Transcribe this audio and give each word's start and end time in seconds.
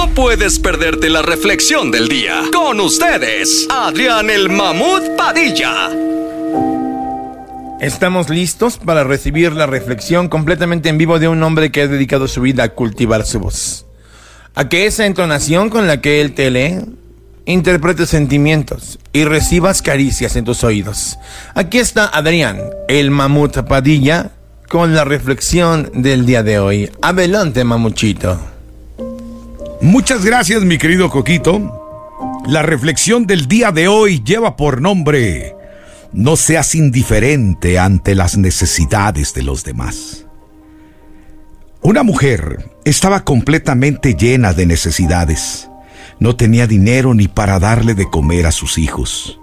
No 0.00 0.08
puedes 0.14 0.58
perderte 0.58 1.10
la 1.10 1.20
reflexión 1.20 1.90
del 1.90 2.08
día. 2.08 2.44
Con 2.54 2.80
ustedes, 2.80 3.66
Adrián 3.68 4.30
el 4.30 4.48
Mamut 4.48 5.14
Padilla. 5.14 5.90
Estamos 7.82 8.30
listos 8.30 8.78
para 8.78 9.04
recibir 9.04 9.52
la 9.52 9.66
reflexión 9.66 10.30
completamente 10.30 10.88
en 10.88 10.96
vivo 10.96 11.18
de 11.18 11.28
un 11.28 11.42
hombre 11.42 11.70
que 11.70 11.82
ha 11.82 11.86
dedicado 11.86 12.28
su 12.28 12.40
vida 12.40 12.62
a 12.62 12.68
cultivar 12.70 13.26
su 13.26 13.40
voz. 13.40 13.84
A 14.54 14.70
que 14.70 14.86
esa 14.86 15.04
entonación 15.04 15.68
con 15.68 15.86
la 15.86 16.00
que 16.00 16.22
él 16.22 16.32
te 16.32 16.50
lee 16.50 16.78
interprete 17.44 18.06
sentimientos 18.06 18.98
y 19.12 19.24
recibas 19.24 19.82
caricias 19.82 20.34
en 20.34 20.46
tus 20.46 20.64
oídos. 20.64 21.18
Aquí 21.54 21.76
está 21.76 22.06
Adrián, 22.06 22.58
el 22.88 23.10
mamut 23.10 23.54
Padilla, 23.68 24.30
con 24.66 24.94
la 24.94 25.04
reflexión 25.04 25.90
del 25.92 26.24
día 26.24 26.42
de 26.42 26.58
hoy. 26.58 26.90
Adelante, 27.02 27.64
mamuchito. 27.64 28.49
Muchas 29.82 30.26
gracias, 30.26 30.62
mi 30.62 30.76
querido 30.76 31.08
Coquito. 31.08 32.38
La 32.46 32.60
reflexión 32.60 33.26
del 33.26 33.48
día 33.48 33.72
de 33.72 33.88
hoy 33.88 34.22
lleva 34.22 34.54
por 34.56 34.82
nombre 34.82 35.56
No 36.12 36.36
seas 36.36 36.74
indiferente 36.74 37.78
ante 37.78 38.14
las 38.14 38.36
necesidades 38.36 39.32
de 39.32 39.42
los 39.42 39.64
demás. 39.64 40.26
Una 41.80 42.02
mujer 42.02 42.70
estaba 42.84 43.24
completamente 43.24 44.14
llena 44.14 44.52
de 44.52 44.66
necesidades. 44.66 45.70
No 46.18 46.36
tenía 46.36 46.66
dinero 46.66 47.14
ni 47.14 47.26
para 47.26 47.58
darle 47.58 47.94
de 47.94 48.04
comer 48.04 48.46
a 48.46 48.52
sus 48.52 48.76
hijos. 48.76 49.40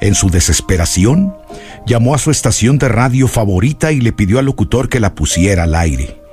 En 0.00 0.16
su 0.16 0.30
desesperación, 0.30 1.32
llamó 1.86 2.16
a 2.16 2.18
su 2.18 2.32
estación 2.32 2.78
de 2.78 2.88
radio 2.88 3.28
favorita 3.28 3.92
y 3.92 4.00
le 4.00 4.12
pidió 4.12 4.40
al 4.40 4.46
locutor 4.46 4.88
que 4.88 4.98
la 4.98 5.14
pusiera 5.14 5.62
al 5.62 5.76
aire. 5.76 6.25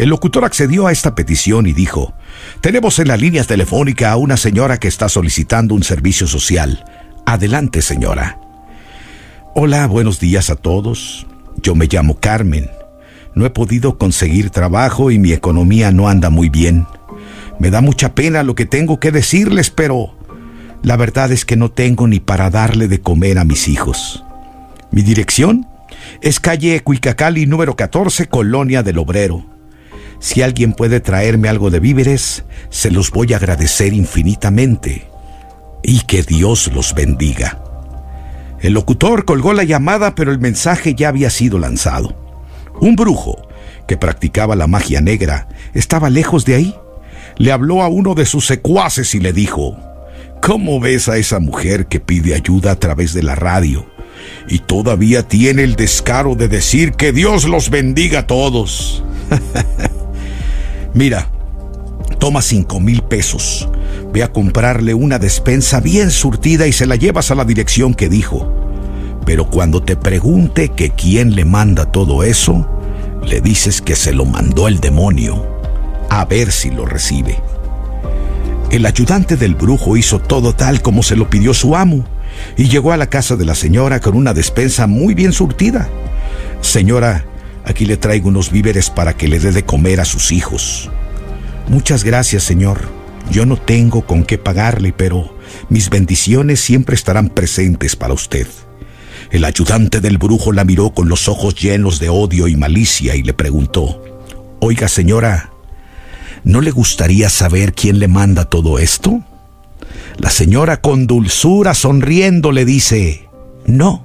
El 0.00 0.08
locutor 0.08 0.46
accedió 0.46 0.86
a 0.86 0.92
esta 0.92 1.14
petición 1.14 1.66
y 1.66 1.74
dijo, 1.74 2.14
tenemos 2.62 2.98
en 3.00 3.08
la 3.08 3.18
línea 3.18 3.44
telefónica 3.44 4.10
a 4.10 4.16
una 4.16 4.38
señora 4.38 4.78
que 4.78 4.88
está 4.88 5.10
solicitando 5.10 5.74
un 5.74 5.82
servicio 5.82 6.26
social. 6.26 6.86
Adelante, 7.26 7.82
señora. 7.82 8.40
Hola, 9.54 9.86
buenos 9.88 10.18
días 10.18 10.48
a 10.48 10.56
todos. 10.56 11.26
Yo 11.62 11.74
me 11.74 11.86
llamo 11.86 12.18
Carmen. 12.18 12.70
No 13.34 13.44
he 13.44 13.50
podido 13.50 13.98
conseguir 13.98 14.48
trabajo 14.48 15.10
y 15.10 15.18
mi 15.18 15.32
economía 15.32 15.90
no 15.90 16.08
anda 16.08 16.30
muy 16.30 16.48
bien. 16.48 16.86
Me 17.58 17.68
da 17.68 17.82
mucha 17.82 18.14
pena 18.14 18.42
lo 18.42 18.54
que 18.54 18.64
tengo 18.64 19.00
que 19.00 19.12
decirles, 19.12 19.68
pero 19.68 20.14
la 20.82 20.96
verdad 20.96 21.30
es 21.30 21.44
que 21.44 21.56
no 21.56 21.70
tengo 21.70 22.08
ni 22.08 22.20
para 22.20 22.48
darle 22.48 22.88
de 22.88 23.02
comer 23.02 23.38
a 23.38 23.44
mis 23.44 23.68
hijos. 23.68 24.24
Mi 24.92 25.02
dirección 25.02 25.66
es 26.22 26.40
calle 26.40 26.80
Cuicacali 26.80 27.44
número 27.44 27.76
14, 27.76 28.28
Colonia 28.28 28.82
del 28.82 28.96
Obrero. 28.96 29.59
Si 30.20 30.42
alguien 30.42 30.74
puede 30.74 31.00
traerme 31.00 31.48
algo 31.48 31.70
de 31.70 31.80
víveres, 31.80 32.44
se 32.68 32.90
los 32.90 33.10
voy 33.10 33.32
a 33.32 33.38
agradecer 33.38 33.94
infinitamente. 33.94 35.08
Y 35.82 36.02
que 36.02 36.22
Dios 36.22 36.70
los 36.72 36.94
bendiga. 36.94 37.64
El 38.60 38.74
locutor 38.74 39.24
colgó 39.24 39.54
la 39.54 39.64
llamada, 39.64 40.14
pero 40.14 40.30
el 40.30 40.38
mensaje 40.38 40.94
ya 40.94 41.08
había 41.08 41.30
sido 41.30 41.58
lanzado. 41.58 42.14
Un 42.80 42.96
brujo, 42.96 43.48
que 43.88 43.96
practicaba 43.96 44.56
la 44.56 44.66
magia 44.66 45.00
negra, 45.00 45.48
estaba 45.72 46.10
lejos 46.10 46.44
de 46.44 46.54
ahí. 46.54 46.74
Le 47.38 47.50
habló 47.50 47.82
a 47.82 47.88
uno 47.88 48.14
de 48.14 48.26
sus 48.26 48.46
secuaces 48.46 49.14
y 49.14 49.20
le 49.20 49.32
dijo, 49.32 49.78
¿Cómo 50.42 50.80
ves 50.80 51.08
a 51.08 51.16
esa 51.16 51.40
mujer 51.40 51.86
que 51.86 52.00
pide 52.00 52.34
ayuda 52.34 52.72
a 52.72 52.78
través 52.78 53.14
de 53.14 53.22
la 53.22 53.34
radio? 53.34 53.86
Y 54.48 54.58
todavía 54.58 55.22
tiene 55.22 55.62
el 55.62 55.76
descaro 55.76 56.34
de 56.34 56.48
decir 56.48 56.92
que 56.92 57.12
Dios 57.12 57.44
los 57.44 57.70
bendiga 57.70 58.20
a 58.20 58.26
todos. 58.26 59.02
Mira, 60.94 61.28
toma 62.18 62.42
cinco 62.42 62.80
mil 62.80 63.02
pesos. 63.02 63.68
Ve 64.12 64.22
a 64.22 64.32
comprarle 64.32 64.94
una 64.94 65.18
despensa 65.18 65.80
bien 65.80 66.10
surtida 66.10 66.66
y 66.66 66.72
se 66.72 66.86
la 66.86 66.96
llevas 66.96 67.30
a 67.30 67.34
la 67.34 67.44
dirección 67.44 67.94
que 67.94 68.08
dijo. 68.08 68.52
Pero 69.24 69.48
cuando 69.48 69.82
te 69.82 69.96
pregunte 69.96 70.70
que 70.70 70.90
quién 70.90 71.36
le 71.36 71.44
manda 71.44 71.92
todo 71.92 72.24
eso, 72.24 72.68
le 73.24 73.40
dices 73.40 73.80
que 73.80 73.94
se 73.94 74.12
lo 74.12 74.24
mandó 74.24 74.66
el 74.66 74.80
demonio. 74.80 75.46
A 76.08 76.24
ver 76.24 76.50
si 76.50 76.70
lo 76.70 76.86
recibe. 76.86 77.38
El 78.70 78.86
ayudante 78.86 79.36
del 79.36 79.54
brujo 79.54 79.96
hizo 79.96 80.18
todo 80.18 80.54
tal 80.54 80.82
como 80.82 81.02
se 81.02 81.16
lo 81.16 81.28
pidió 81.28 81.54
su 81.54 81.76
amo 81.76 82.04
y 82.56 82.68
llegó 82.68 82.92
a 82.92 82.96
la 82.96 83.08
casa 83.08 83.36
de 83.36 83.44
la 83.44 83.54
señora 83.54 84.00
con 84.00 84.16
una 84.16 84.32
despensa 84.34 84.86
muy 84.86 85.14
bien 85.14 85.32
surtida. 85.32 85.88
Señora, 86.60 87.24
Aquí 87.64 87.84
le 87.84 87.96
traigo 87.96 88.28
unos 88.28 88.50
víveres 88.50 88.90
para 88.90 89.16
que 89.16 89.28
le 89.28 89.38
dé 89.38 89.52
de 89.52 89.64
comer 89.64 90.00
a 90.00 90.04
sus 90.04 90.32
hijos. 90.32 90.90
Muchas 91.68 92.04
gracias, 92.04 92.42
Señor. 92.42 92.80
Yo 93.30 93.46
no 93.46 93.56
tengo 93.56 94.06
con 94.06 94.24
qué 94.24 94.38
pagarle, 94.38 94.92
pero 94.92 95.36
mis 95.68 95.88
bendiciones 95.90 96.60
siempre 96.60 96.94
estarán 96.94 97.28
presentes 97.28 97.94
para 97.94 98.14
usted. 98.14 98.48
El 99.30 99.44
ayudante 99.44 100.00
del 100.00 100.18
brujo 100.18 100.52
la 100.52 100.64
miró 100.64 100.90
con 100.90 101.08
los 101.08 101.28
ojos 101.28 101.54
llenos 101.54 102.00
de 102.00 102.08
odio 102.08 102.48
y 102.48 102.56
malicia 102.56 103.14
y 103.14 103.22
le 103.22 103.32
preguntó, 103.32 104.02
Oiga, 104.58 104.88
señora, 104.88 105.52
¿no 106.42 106.60
le 106.60 106.72
gustaría 106.72 107.28
saber 107.30 107.72
quién 107.72 108.00
le 108.00 108.08
manda 108.08 108.46
todo 108.46 108.78
esto? 108.78 109.22
La 110.16 110.30
señora 110.30 110.80
con 110.80 111.06
dulzura 111.06 111.74
sonriendo 111.74 112.50
le 112.50 112.64
dice, 112.64 113.28
No, 113.64 114.04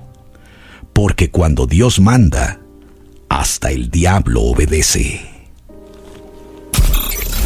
porque 0.94 1.32
cuando 1.32 1.66
Dios 1.66 2.00
manda, 2.00 2.60
hasta 3.30 3.72
el 3.72 3.90
diablo 3.90 4.42
obedece. 4.42 5.22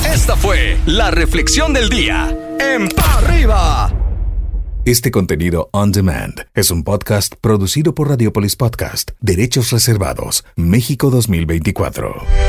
Esta 0.06 0.35
fue 0.35 0.78
la 0.85 1.12
reflexión 1.12 1.73
del 1.73 1.90
día 1.90 2.35
en 2.59 2.90
Pa 2.90 3.19
Arriba. 3.19 3.94
Este 4.85 5.12
contenido 5.12 5.69
on 5.72 5.91
demand 5.91 6.47
es 6.56 6.72
un 6.72 6.84
podcast 6.84 7.35
producido 7.39 7.94
por 7.94 8.09
Radiopolis 8.09 8.56
Podcast, 8.56 9.12
Derechos 9.19 9.72
Reservados, 9.72 10.45
México 10.56 11.12
2024. 11.12 12.49